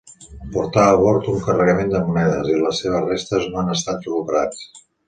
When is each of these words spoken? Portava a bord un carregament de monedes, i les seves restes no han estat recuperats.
Portava 0.55 0.93
a 0.93 0.95
bord 1.01 1.29
un 1.35 1.37
carregament 1.49 1.93
de 1.93 2.03
monedes, 2.09 2.51
i 2.55 2.59
les 2.65 2.83
seves 2.83 3.07
restes 3.15 3.49
no 3.53 3.65
han 3.65 3.75
estat 3.79 4.07
recuperats. 4.11 4.71